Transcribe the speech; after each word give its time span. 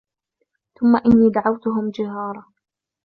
ثم 0.79 0.95
إني 0.97 1.29
دعوتهم 1.31 1.89
جهارا 1.89 2.45